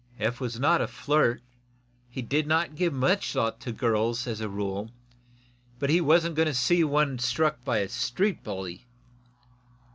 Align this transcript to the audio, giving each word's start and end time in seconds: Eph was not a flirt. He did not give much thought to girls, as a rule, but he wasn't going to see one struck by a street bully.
Eph 0.19 0.39
was 0.41 0.59
not 0.59 0.81
a 0.81 0.87
flirt. 0.87 1.43
He 2.09 2.23
did 2.23 2.47
not 2.47 2.73
give 2.73 2.91
much 2.91 3.31
thought 3.33 3.59
to 3.59 3.71
girls, 3.71 4.25
as 4.25 4.41
a 4.41 4.49
rule, 4.49 4.89
but 5.77 5.91
he 5.91 6.01
wasn't 6.01 6.33
going 6.33 6.47
to 6.47 6.55
see 6.55 6.83
one 6.83 7.19
struck 7.19 7.63
by 7.63 7.77
a 7.77 7.87
street 7.87 8.43
bully. 8.43 8.87